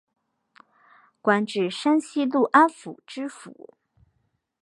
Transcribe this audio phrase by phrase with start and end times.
[1.21, 3.75] 官至山西潞安府知府。